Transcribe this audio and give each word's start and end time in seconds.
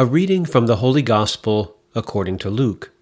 A 0.00 0.06
reading 0.06 0.44
from 0.44 0.68
the 0.68 0.76
Holy 0.76 1.02
Gospel 1.02 1.76
according 1.92 2.38
to 2.38 2.50
Luke. 2.50 2.92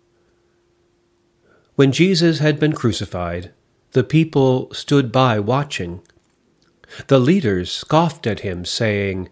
When 1.74 1.92
Jesus 1.92 2.38
had 2.38 2.58
been 2.58 2.72
crucified, 2.72 3.52
the 3.92 4.02
people 4.02 4.72
stood 4.72 5.12
by 5.12 5.38
watching. 5.38 6.00
The 7.08 7.18
leaders 7.18 7.70
scoffed 7.70 8.26
at 8.26 8.40
him, 8.40 8.64
saying, 8.64 9.28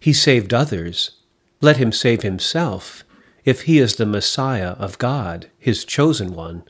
He 0.00 0.12
saved 0.12 0.52
others. 0.52 1.12
Let 1.60 1.76
him 1.76 1.92
save 1.92 2.22
himself, 2.22 3.04
if 3.44 3.62
he 3.62 3.78
is 3.78 3.94
the 3.94 4.04
Messiah 4.04 4.70
of 4.70 4.98
God, 4.98 5.48
his 5.60 5.84
chosen 5.84 6.34
one. 6.34 6.64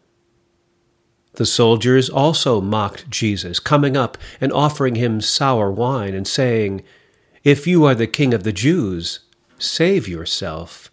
The 1.36 1.46
soldiers 1.46 2.10
also 2.10 2.60
mocked 2.60 3.08
Jesus, 3.08 3.58
coming 3.58 3.96
up 3.96 4.18
and 4.38 4.52
offering 4.52 4.96
him 4.96 5.22
sour 5.22 5.72
wine, 5.72 6.12
and 6.12 6.28
saying, 6.28 6.84
If 7.42 7.66
you 7.66 7.86
are 7.86 7.94
the 7.94 8.06
king 8.06 8.34
of 8.34 8.42
the 8.42 8.52
Jews, 8.52 9.20
save 9.62 10.08
yourself. 10.08 10.90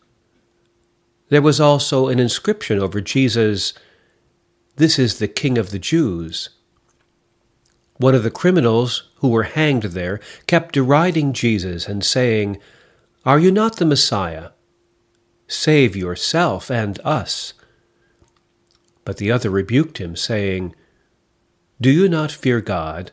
There 1.30 1.42
was 1.42 1.60
also 1.60 2.08
an 2.08 2.20
inscription 2.20 2.80
over 2.80 3.02
Jesus, 3.02 3.74
This 4.76 4.98
is 4.98 5.20
the 5.20 5.28
King 5.28 5.58
of 5.58 5.72
the 5.72 5.80
Jews. 5.80 6.50
One 7.98 8.14
of 8.14 8.24
the 8.24 8.32
criminals 8.32 9.10
who 9.18 9.30
were 9.30 9.44
hanged 9.44 9.84
there 9.84 10.20
kept 10.46 10.74
deriding 10.74 11.34
Jesus 11.34 11.88
and 11.88 12.04
saying, 12.04 12.60
Are 13.26 13.40
you 13.40 13.52
not 13.52 13.78
the 13.78 13.86
Messiah? 13.86 14.52
Save 15.48 15.96
yourself 15.96 16.70
and 16.70 17.00
us. 17.04 17.54
But 19.04 19.18
the 19.18 19.32
other 19.32 19.50
rebuked 19.50 19.98
him, 19.98 20.16
saying, 20.16 20.76
Do 21.82 21.90
you 21.90 22.08
not 22.08 22.32
fear 22.32 22.62
God, 22.62 23.12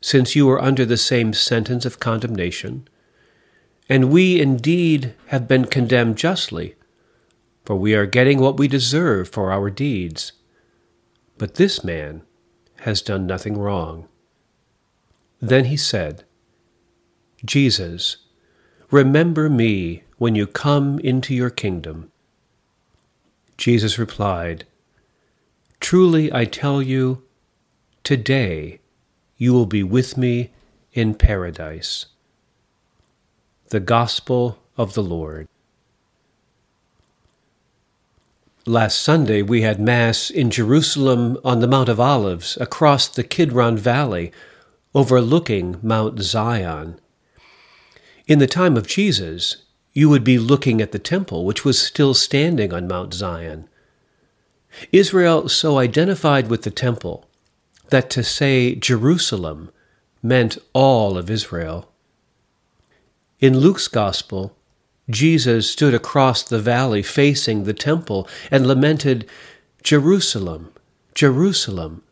since 0.00 0.34
you 0.34 0.48
are 0.48 0.62
under 0.62 0.86
the 0.86 0.96
same 0.96 1.32
sentence 1.34 1.84
of 1.84 2.00
condemnation? 2.00 2.88
And 3.90 4.12
we 4.12 4.40
indeed 4.40 5.14
have 5.26 5.48
been 5.48 5.64
condemned 5.64 6.16
justly, 6.16 6.76
for 7.64 7.74
we 7.74 7.92
are 7.96 8.06
getting 8.06 8.38
what 8.38 8.56
we 8.56 8.68
deserve 8.68 9.28
for 9.28 9.50
our 9.50 9.68
deeds. 9.68 10.30
But 11.38 11.56
this 11.56 11.82
man 11.82 12.22
has 12.82 13.02
done 13.02 13.26
nothing 13.26 13.58
wrong. 13.58 14.06
Then 15.40 15.64
he 15.64 15.76
said, 15.76 16.22
Jesus, 17.44 18.18
remember 18.92 19.50
me 19.50 20.04
when 20.18 20.36
you 20.36 20.46
come 20.46 21.00
into 21.00 21.34
your 21.34 21.50
kingdom. 21.50 22.12
Jesus 23.58 23.98
replied, 23.98 24.66
Truly 25.80 26.32
I 26.32 26.44
tell 26.44 26.80
you, 26.80 27.24
today 28.04 28.78
you 29.36 29.52
will 29.52 29.66
be 29.66 29.82
with 29.82 30.16
me 30.16 30.50
in 30.92 31.14
paradise. 31.14 32.06
The 33.70 33.78
Gospel 33.78 34.58
of 34.76 34.94
the 34.94 35.02
Lord. 35.02 35.46
Last 38.66 38.98
Sunday 38.98 39.42
we 39.42 39.62
had 39.62 39.78
Mass 39.78 40.28
in 40.28 40.50
Jerusalem 40.50 41.38
on 41.44 41.60
the 41.60 41.68
Mount 41.68 41.88
of 41.88 42.00
Olives 42.00 42.58
across 42.60 43.06
the 43.06 43.22
Kidron 43.22 43.78
Valley, 43.78 44.32
overlooking 44.92 45.78
Mount 45.84 46.18
Zion. 46.18 46.98
In 48.26 48.40
the 48.40 48.48
time 48.48 48.76
of 48.76 48.88
Jesus, 48.88 49.58
you 49.92 50.08
would 50.08 50.24
be 50.24 50.36
looking 50.36 50.80
at 50.80 50.90
the 50.90 50.98
temple, 50.98 51.44
which 51.44 51.64
was 51.64 51.80
still 51.80 52.12
standing 52.12 52.72
on 52.72 52.88
Mount 52.88 53.14
Zion. 53.14 53.68
Israel 54.90 55.48
so 55.48 55.78
identified 55.78 56.48
with 56.48 56.62
the 56.62 56.72
temple 56.72 57.28
that 57.90 58.10
to 58.10 58.24
say 58.24 58.74
Jerusalem 58.74 59.70
meant 60.24 60.58
all 60.72 61.16
of 61.16 61.30
Israel. 61.30 61.89
In 63.40 63.58
Luke's 63.58 63.88
Gospel, 63.88 64.54
Jesus 65.08 65.70
stood 65.70 65.94
across 65.94 66.42
the 66.42 66.58
valley 66.58 67.02
facing 67.02 67.64
the 67.64 67.72
temple 67.72 68.28
and 68.50 68.66
lamented, 68.66 69.26
Jerusalem, 69.82 70.70
Jerusalem, 71.14 72.02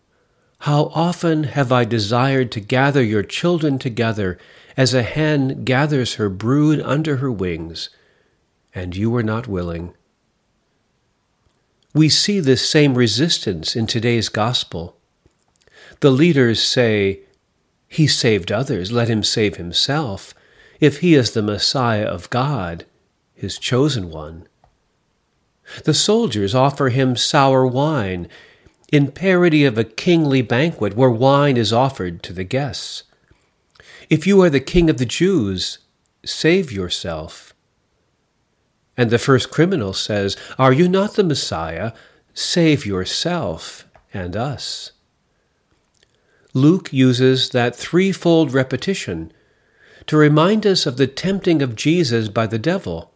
how 0.61 0.85
often 0.95 1.45
have 1.45 1.70
I 1.70 1.85
desired 1.85 2.51
to 2.52 2.61
gather 2.61 3.02
your 3.02 3.23
children 3.23 3.79
together 3.79 4.39
as 4.75 4.95
a 4.95 5.02
hen 5.02 5.64
gathers 5.64 6.14
her 6.14 6.30
brood 6.30 6.80
under 6.80 7.17
her 7.17 7.31
wings, 7.31 7.91
and 8.75 8.97
you 8.97 9.11
were 9.11 9.23
not 9.23 9.47
willing. 9.47 9.92
We 11.92 12.08
see 12.08 12.41
this 12.41 12.67
same 12.67 12.95
resistance 12.95 13.77
in 13.77 13.86
today's 13.86 14.31
gospel. 14.31 14.97
The 16.01 16.11
leaders 16.11 16.63
say, 16.63 17.20
He 17.86 18.07
saved 18.07 18.51
others, 18.51 18.91
let 18.91 19.08
him 19.08 19.23
save 19.23 19.57
himself 19.57 20.33
if 20.80 21.00
he 21.00 21.14
is 21.14 21.33
the 21.33 21.42
Messiah 21.42 22.05
of 22.05 22.30
God, 22.30 22.84
his 23.34 23.58
chosen 23.58 24.11
one. 24.11 24.46
The 25.84 25.94
soldiers 25.94 26.55
offer 26.55 26.89
him 26.89 27.16
sour 27.16 27.66
wine, 27.66 28.28
in 28.90 29.12
parody 29.12 29.64
of 29.64 29.77
a 29.77 29.84
kingly 29.84 30.40
banquet 30.40 30.96
where 30.96 31.11
wine 31.11 31.56
is 31.56 31.72
offered 31.72 32.22
to 32.22 32.33
the 32.33 32.44
guests. 32.44 33.02
If 34.08 34.27
you 34.27 34.40
are 34.42 34.50
the 34.50 34.61
king 34.61 34.89
of 34.89 34.96
the 34.96 35.05
Jews, 35.05 35.78
save 36.24 36.72
yourself. 36.72 37.52
And 38.96 39.10
the 39.10 39.18
first 39.18 39.50
criminal 39.50 39.92
says, 39.92 40.36
Are 40.58 40.72
you 40.72 40.89
not 40.89 41.14
the 41.14 41.24
Messiah? 41.24 41.92
Save 42.33 42.86
yourself 42.86 43.86
and 44.14 44.36
us. 44.36 44.92
Luke 46.55 46.92
uses 46.92 47.50
that 47.50 47.77
threefold 47.77 48.52
repetition 48.52 49.33
to 50.08 50.17
remind 50.17 50.67
us 50.67 50.86
of 50.86 50.96
the 50.96 51.07
tempting 51.07 51.63
of 51.63 51.77
Jesus 51.77 52.29
by 52.29 52.46
the 52.46 52.58
devil, 52.58 53.13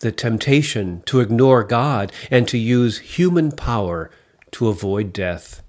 the 0.00 0.12
temptation 0.12 1.02
to 1.06 1.20
ignore 1.20 1.64
God 1.64 2.12
and 2.30 2.46
to 2.48 2.58
use 2.58 2.98
human 2.98 3.50
power 3.50 4.10
to 4.52 4.68
avoid 4.68 5.12
death. 5.12 5.62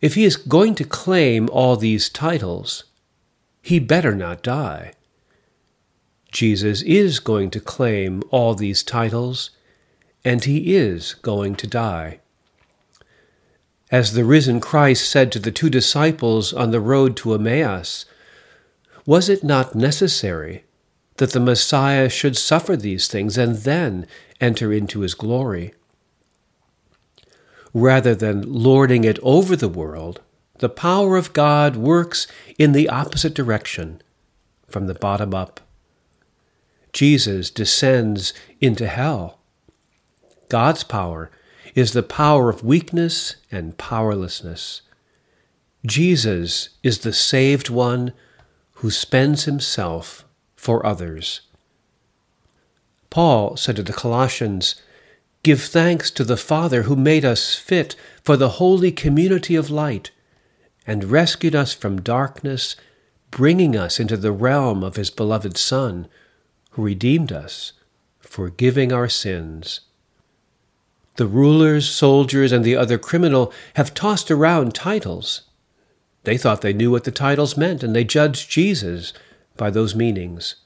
If 0.00 0.14
he 0.14 0.24
is 0.24 0.36
going 0.36 0.76
to 0.76 0.84
claim 0.84 1.48
all 1.50 1.76
these 1.76 2.08
titles, 2.08 2.84
he 3.60 3.78
better 3.80 4.14
not 4.14 4.42
die. 4.42 4.92
Jesus 6.30 6.82
is 6.82 7.18
going 7.18 7.50
to 7.50 7.60
claim 7.60 8.22
all 8.30 8.54
these 8.54 8.82
titles, 8.82 9.50
and 10.24 10.44
he 10.44 10.76
is 10.76 11.14
going 11.14 11.56
to 11.56 11.66
die. 11.66 12.20
As 13.94 14.14
the 14.14 14.24
risen 14.24 14.58
Christ 14.58 15.08
said 15.08 15.30
to 15.30 15.38
the 15.38 15.52
two 15.52 15.70
disciples 15.70 16.52
on 16.52 16.72
the 16.72 16.80
road 16.80 17.16
to 17.18 17.32
Emmaus, 17.32 18.06
Was 19.06 19.28
it 19.28 19.44
not 19.44 19.76
necessary 19.76 20.64
that 21.18 21.30
the 21.30 21.38
Messiah 21.38 22.08
should 22.08 22.36
suffer 22.36 22.76
these 22.76 23.06
things 23.06 23.38
and 23.38 23.58
then 23.58 24.08
enter 24.40 24.72
into 24.72 25.02
his 25.02 25.14
glory? 25.14 25.74
Rather 27.72 28.16
than 28.16 28.52
lording 28.52 29.04
it 29.04 29.20
over 29.22 29.54
the 29.54 29.68
world, 29.68 30.20
the 30.58 30.68
power 30.68 31.16
of 31.16 31.32
God 31.32 31.76
works 31.76 32.26
in 32.58 32.72
the 32.72 32.88
opposite 32.88 33.32
direction, 33.32 34.02
from 34.66 34.88
the 34.88 34.94
bottom 34.94 35.32
up. 35.32 35.60
Jesus 36.92 37.48
descends 37.48 38.34
into 38.60 38.88
hell. 38.88 39.38
God's 40.48 40.82
power 40.82 41.30
is 41.74 41.92
the 41.92 42.02
power 42.02 42.48
of 42.48 42.64
weakness 42.64 43.36
and 43.50 43.76
powerlessness. 43.76 44.82
Jesus 45.84 46.70
is 46.82 47.00
the 47.00 47.12
saved 47.12 47.68
one 47.68 48.12
who 48.74 48.90
spends 48.90 49.44
himself 49.44 50.24
for 50.56 50.84
others. 50.86 51.42
Paul 53.10 53.56
said 53.56 53.76
to 53.76 53.82
the 53.82 53.92
Colossians, 53.92 54.80
Give 55.42 55.60
thanks 55.60 56.10
to 56.12 56.24
the 56.24 56.38
Father 56.38 56.82
who 56.82 56.96
made 56.96 57.24
us 57.24 57.54
fit 57.54 57.96
for 58.22 58.36
the 58.36 58.50
holy 58.60 58.90
community 58.90 59.56
of 59.56 59.68
light 59.68 60.10
and 60.86 61.04
rescued 61.04 61.54
us 61.54 61.74
from 61.74 62.00
darkness, 62.00 62.76
bringing 63.30 63.76
us 63.76 64.00
into 64.00 64.16
the 64.16 64.32
realm 64.32 64.82
of 64.82 64.96
his 64.96 65.10
beloved 65.10 65.56
Son, 65.58 66.08
who 66.70 66.82
redeemed 66.84 67.30
us, 67.30 67.72
forgiving 68.20 68.92
our 68.92 69.08
sins. 69.08 69.80
The 71.16 71.26
rulers, 71.26 71.88
soldiers, 71.88 72.50
and 72.50 72.64
the 72.64 72.76
other 72.76 72.98
criminal 72.98 73.52
have 73.74 73.94
tossed 73.94 74.30
around 74.30 74.74
titles. 74.74 75.42
They 76.24 76.36
thought 76.36 76.60
they 76.60 76.72
knew 76.72 76.90
what 76.90 77.04
the 77.04 77.10
titles 77.10 77.56
meant, 77.56 77.82
and 77.82 77.94
they 77.94 78.04
judged 78.04 78.50
Jesus 78.50 79.12
by 79.56 79.70
those 79.70 79.94
meanings. 79.94 80.56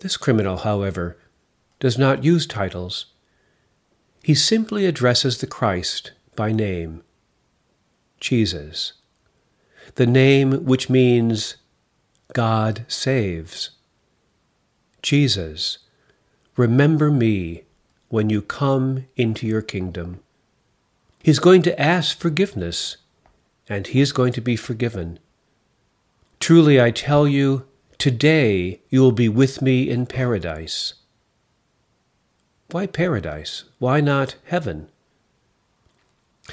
This 0.00 0.16
criminal, 0.16 0.58
however, 0.58 1.16
does 1.80 1.96
not 1.96 2.24
use 2.24 2.46
titles. 2.46 3.06
He 4.22 4.34
simply 4.34 4.84
addresses 4.84 5.38
the 5.38 5.46
Christ 5.46 6.12
by 6.36 6.52
name 6.52 7.02
Jesus, 8.20 8.94
the 9.94 10.06
name 10.06 10.64
which 10.64 10.90
means 10.90 11.56
God 12.32 12.84
saves. 12.88 13.70
Jesus, 15.02 15.78
remember 16.56 17.10
me 17.10 17.62
when 18.08 18.30
you 18.30 18.42
come 18.42 19.06
into 19.16 19.46
your 19.46 19.62
kingdom. 19.62 20.20
He's 21.22 21.38
going 21.38 21.62
to 21.62 21.80
ask 21.80 22.18
forgiveness, 22.18 22.96
and 23.68 23.86
he 23.86 24.00
is 24.00 24.12
going 24.12 24.32
to 24.34 24.40
be 24.40 24.56
forgiven. 24.56 25.18
Truly, 26.40 26.80
I 26.80 26.90
tell 26.90 27.26
you, 27.26 27.66
Today 27.98 28.80
you 28.90 29.00
will 29.00 29.10
be 29.10 29.28
with 29.28 29.60
me 29.60 29.90
in 29.90 30.06
paradise. 30.06 30.94
Why 32.70 32.86
paradise? 32.86 33.64
Why 33.80 34.00
not 34.00 34.36
heaven? 34.44 34.88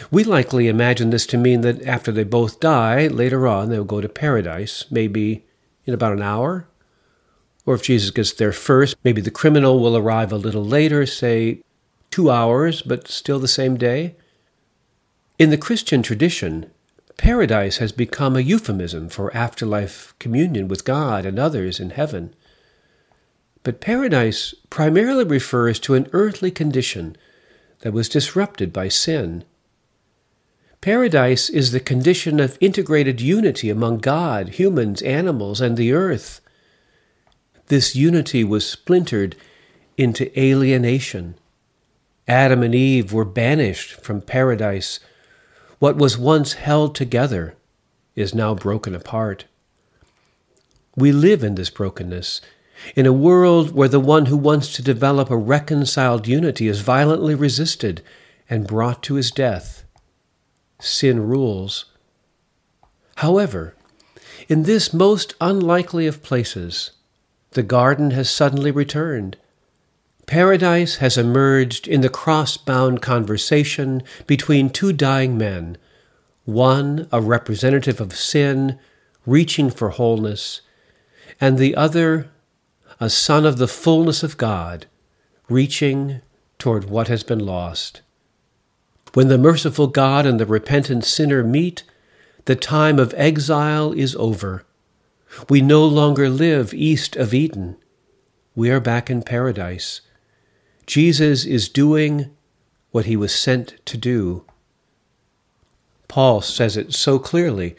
We 0.10 0.24
likely 0.24 0.68
imagine 0.68 1.12
this 1.12 1.28
to 1.28 1.38
mean 1.38 1.62
that 1.62 1.86
after 1.86 2.12
they 2.12 2.24
both 2.24 2.60
die, 2.60 3.06
later 3.08 3.48
on 3.48 3.70
they'll 3.70 3.84
go 3.84 4.02
to 4.02 4.10
paradise, 4.10 4.86
maybe 4.90 5.46
in 5.86 5.94
about 5.94 6.14
an 6.14 6.24
hour. 6.24 6.68
Or 7.66 7.74
if 7.76 7.84
Jesus 7.84 8.12
gets 8.12 8.32
there 8.32 8.52
first, 8.52 8.96
maybe 9.04 9.22
the 9.22 9.32
criminal 9.32 9.80
will 9.80 9.98
arrive 9.98 10.32
a 10.32 10.38
little 10.38 10.64
later, 10.66 11.06
say 11.06 11.62
two 12.12 12.30
hours, 12.30 12.82
but 12.82 13.08
still 13.08 13.40
the 13.40 13.48
same 13.48 13.76
day. 13.76 14.16
In 15.40 15.50
the 15.50 15.58
Christian 15.58 16.04
tradition, 16.04 16.70
paradise 17.18 17.78
has 17.78 17.92
become 17.92 18.36
a 18.36 18.42
euphemism 18.42 19.10
for 19.10 19.36
afterlife 19.36 20.14
communion 20.20 20.68
with 20.68 20.86
God 20.86 21.26
and 21.26 21.40
others 21.40 21.80
in 21.80 21.90
heaven. 21.90 22.34
But 23.64 23.82
paradise 23.82 24.54
primarily 24.70 25.24
refers 25.24 25.80
to 25.80 25.96
an 25.96 26.08
earthly 26.14 26.52
condition 26.52 27.18
that 27.80 27.94
was 27.94 28.08
disrupted 28.08 28.72
by 28.72 28.90
sin. 28.90 29.44
Paradise 30.82 31.50
is 31.50 31.72
the 31.72 31.80
condition 31.80 32.40
of 32.40 32.60
integrated 32.62 33.20
unity 33.20 33.72
among 33.72 33.98
God, 33.98 34.50
humans, 34.50 35.02
animals, 35.02 35.60
and 35.60 35.78
the 35.78 35.92
earth. 35.92 36.42
This 37.68 37.96
unity 37.96 38.44
was 38.44 38.68
splintered 38.68 39.36
into 39.98 40.38
alienation. 40.40 41.36
Adam 42.28 42.64
and 42.64 42.76
Eve 42.76 43.14
were 43.14 43.26
banished 43.26 43.94
from 44.02 44.22
paradise. 44.22 45.00
What 45.80 45.98
was 45.98 46.18
once 46.18 46.54
held 46.54 46.96
together 46.96 47.56
is 48.16 48.36
now 48.36 48.56
broken 48.56 48.96
apart. 48.96 49.46
We 50.96 51.12
live 51.12 51.44
in 51.44 51.56
this 51.56 51.70
brokenness, 51.70 52.42
in 52.96 53.06
a 53.06 53.14
world 53.14 53.74
where 53.74 53.88
the 53.88 54.00
one 54.00 54.28
who 54.28 54.38
wants 54.38 54.74
to 54.74 54.82
develop 54.82 55.30
a 55.30 55.38
reconciled 55.38 56.28
unity 56.28 56.68
is 56.68 56.82
violently 56.82 57.36
resisted 57.36 58.02
and 58.50 58.68
brought 58.68 59.02
to 59.04 59.16
his 59.16 59.32
death 59.32 59.86
sin 60.80 61.28
rules. 61.28 61.86
However, 63.18 63.76
in 64.48 64.64
this 64.64 64.94
most 64.94 65.34
unlikely 65.40 66.06
of 66.06 66.22
places, 66.22 66.92
the 67.56 67.64
garden 67.64 68.12
has 68.12 68.30
suddenly 68.30 68.70
returned. 68.70 69.38
Paradise 70.26 70.98
has 70.98 71.18
emerged 71.18 71.88
in 71.88 72.02
the 72.02 72.10
cross 72.10 72.58
bound 72.58 73.02
conversation 73.02 74.04
between 74.28 74.70
two 74.70 74.94
dying 74.94 75.38
men, 75.38 75.78
one 76.44 77.08
a 77.12 77.22
representative 77.22 78.00
of 78.00 78.16
sin, 78.16 78.78
reaching 79.26 79.70
for 79.70 79.90
wholeness, 79.90 80.62
and 81.42 81.58
the 81.58 81.76
other 81.76 82.30
a 83.00 83.10
son 83.10 83.46
of 83.46 83.58
the 83.58 83.68
fullness 83.68 84.22
of 84.24 84.38
God, 84.38 84.86
reaching 85.50 86.22
toward 86.60 86.86
what 86.86 87.08
has 87.08 87.24
been 87.24 87.40
lost. 87.40 88.02
When 89.14 89.28
the 89.28 89.38
merciful 89.38 89.88
God 89.88 90.26
and 90.26 90.40
the 90.40 90.46
repentant 90.46 91.06
sinner 91.06 91.44
meet, 91.44 91.84
the 92.46 92.56
time 92.56 93.00
of 93.00 93.14
exile 93.16 93.94
is 93.94 94.16
over. 94.18 94.66
We 95.50 95.62
no 95.62 95.86
longer 95.86 96.30
live 96.30 96.74
east 96.74 97.16
of 97.16 97.34
Eden. 97.34 97.78
We 98.56 98.70
are 98.72 98.80
back 98.80 99.10
in 99.10 99.22
paradise. 99.22 100.02
Jesus 100.88 101.46
is 101.46 101.70
doing 101.70 102.32
what 102.92 103.06
he 103.06 103.16
was 103.16 103.36
sent 103.36 103.76
to 103.86 103.98
do. 103.98 104.46
Paul 106.08 106.42
says 106.42 106.78
it 106.78 106.94
so 106.94 107.20
clearly. 107.20 107.76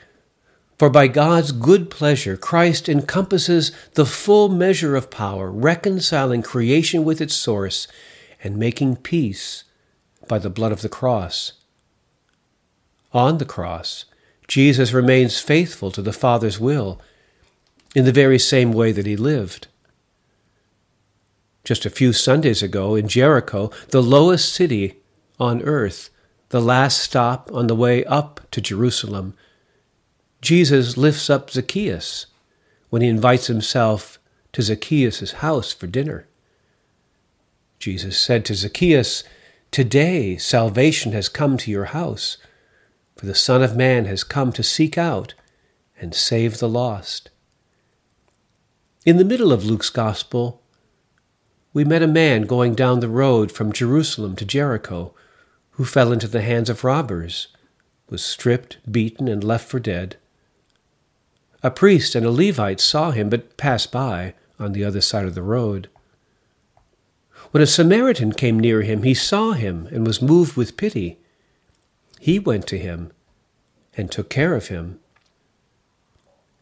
For 0.79 0.91
by 0.91 1.09
God's 1.09 1.53
good 1.53 1.91
pleasure, 1.91 2.37
Christ 2.37 2.87
encompasses 2.87 3.73
the 3.95 4.05
full 4.05 4.51
measure 4.51 4.95
of 4.95 5.11
power, 5.11 5.51
reconciling 5.51 6.43
creation 6.43 7.03
with 7.03 7.23
its 7.23 7.35
source 7.35 7.89
and 8.45 8.59
making 8.59 8.97
peace 8.97 9.65
by 10.29 10.39
the 10.39 10.51
blood 10.51 10.73
of 10.73 10.83
the 10.83 10.91
cross. 10.91 11.55
On 13.13 13.39
the 13.39 13.47
cross, 13.47 14.05
Jesus 14.49 14.93
remains 14.93 15.41
faithful 15.41 15.91
to 15.93 16.03
the 16.03 16.13
Father's 16.13 16.61
will 16.61 17.01
in 17.97 18.05
the 18.05 18.13
very 18.13 18.39
same 18.39 18.73
way 18.73 18.93
that 18.93 19.07
he 19.07 19.17
lived. 19.17 19.69
Just 21.65 21.87
a 21.87 21.91
few 21.91 22.13
Sundays 22.13 22.63
ago 22.63 22.95
in 22.95 23.09
Jericho, 23.09 23.71
the 23.89 24.03
lowest 24.03 24.53
city 24.53 24.99
on 25.41 25.63
earth, 25.63 26.11
the 26.51 26.61
last 26.61 26.99
stop 27.01 27.51
on 27.55 27.69
the 27.69 27.75
way 27.75 28.05
up 28.05 28.43
to 28.51 28.61
Jerusalem, 28.61 29.33
Jesus 30.43 30.99
lifts 30.99 31.31
up 31.31 31.49
Zacchaeus 31.49 32.27
when 32.91 33.01
he 33.01 33.09
invites 33.09 33.47
himself 33.47 34.19
to 34.53 34.61
Zacchaeus' 34.61 35.33
house 35.33 35.73
for 35.73 35.87
dinner. 35.87 36.27
Jesus 37.79 38.21
said 38.21 38.45
to 38.45 38.55
Zacchaeus, 38.55 39.25
Today 39.71 40.37
salvation 40.37 41.13
has 41.13 41.31
come 41.31 41.57
to 41.57 41.71
your 41.71 41.87
house, 41.87 42.37
for 43.17 43.25
the 43.25 43.35
Son 43.35 43.63
of 43.63 43.75
Man 43.75 44.05
has 44.05 44.23
come 44.23 44.53
to 44.53 44.63
seek 44.63 44.99
out 44.99 45.33
and 45.99 46.15
save 46.15 46.59
the 46.59 46.69
lost. 46.69 47.31
In 49.07 49.19
the 49.19 49.25
middle 49.25 49.53
of 49.53 49.65
Luke's 49.65 49.89
Gospel, 49.89 50.61
we 51.73 51.85
met 51.85 52.03
a 52.03 52.09
man 52.09 52.43
going 52.43 52.75
down 52.75 52.99
the 52.99 53.09
road 53.09 53.53
from 53.53 53.73
Jerusalem 53.73 54.35
to 54.35 54.45
Jericho 54.45 55.15
who 55.71 55.85
fell 55.85 56.11
into 56.11 56.27
the 56.27 56.43
hands 56.43 56.69
of 56.69 56.83
robbers, 56.83 57.47
was 58.11 58.25
stripped, 58.25 58.79
beaten, 58.91 59.29
and 59.29 59.45
left 59.45 59.69
for 59.69 59.79
dead. 59.79 60.17
A 61.63 61.71
priest 61.71 62.17
and 62.17 62.27
a 62.27 62.33
Levite 62.33 62.81
saw 62.81 63.13
him 63.13 63.31
but 63.31 63.57
passed 63.57 63.93
by 63.93 64.35
on 64.59 64.73
the 64.73 64.85
other 64.85 65.01
side 65.01 65.25
of 65.25 65.37
the 65.37 65.43
road. 65.43 65.89
When 67.53 67.63
a 67.63 67.67
Samaritan 67.67 68.33
came 68.33 68.59
near 68.59 68.83
him, 68.83 69.05
he 69.05 69.15
saw 69.15 69.53
him 69.53 69.87
and 69.93 70.05
was 70.05 70.21
moved 70.21 70.57
with 70.57 70.77
pity. 70.77 71.21
He 72.19 72.41
went 72.41 72.67
to 72.67 72.79
him 72.79 73.13
and 73.97 74.11
took 74.11 74.29
care 74.29 74.55
of 74.57 74.67
him. 74.67 74.99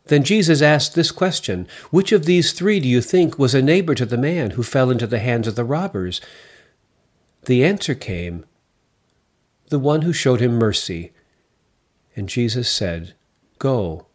Then 0.06 0.22
Jesus 0.22 0.60
asked 0.60 0.94
this 0.94 1.10
question 1.10 1.66
Which 1.90 2.12
of 2.12 2.24
these 2.24 2.52
three 2.52 2.80
do 2.80 2.88
you 2.88 3.00
think 3.00 3.38
was 3.38 3.54
a 3.54 3.62
neighbor 3.62 3.94
to 3.94 4.06
the 4.06 4.18
man 4.18 4.50
who 4.50 4.62
fell 4.62 4.90
into 4.90 5.06
the 5.06 5.18
hands 5.18 5.46
of 5.46 5.54
the 5.54 5.64
robbers? 5.64 6.20
The 7.46 7.64
answer 7.64 7.94
came, 7.94 8.44
The 9.68 9.78
one 9.78 10.02
who 10.02 10.12
showed 10.12 10.40
him 10.40 10.58
mercy. 10.58 11.12
And 12.16 12.28
Jesus 12.28 12.68
said, 12.68 13.14
Go 13.58 14.06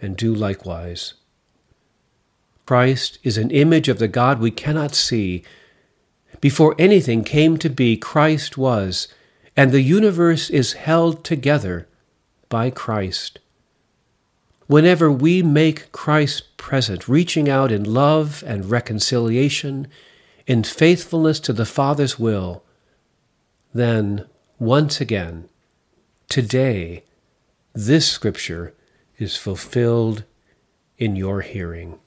and 0.00 0.16
do 0.16 0.34
likewise. 0.34 1.14
Christ 2.66 3.18
is 3.24 3.36
an 3.36 3.50
image 3.50 3.88
of 3.88 3.98
the 3.98 4.08
God 4.08 4.38
we 4.38 4.52
cannot 4.52 4.94
see 4.94 5.42
before 6.40 6.74
anything 6.78 7.24
came 7.24 7.56
to 7.58 7.68
be, 7.68 7.96
Christ 7.96 8.56
was, 8.56 9.08
and 9.56 9.72
the 9.72 9.82
universe 9.82 10.48
is 10.48 10.74
held 10.74 11.24
together 11.24 11.88
by 12.48 12.70
Christ. 12.70 13.40
Whenever 14.70 15.10
we 15.10 15.42
make 15.42 15.90
Christ 15.90 16.56
present, 16.56 17.08
reaching 17.08 17.48
out 17.48 17.72
in 17.72 17.82
love 17.82 18.44
and 18.46 18.70
reconciliation, 18.70 19.88
in 20.46 20.62
faithfulness 20.62 21.40
to 21.40 21.52
the 21.52 21.64
Father's 21.64 22.20
will, 22.20 22.62
then, 23.74 24.26
once 24.60 25.00
again, 25.00 25.48
today, 26.28 27.02
this 27.74 28.08
scripture 28.08 28.72
is 29.18 29.36
fulfilled 29.36 30.22
in 30.98 31.16
your 31.16 31.40
hearing. 31.40 31.98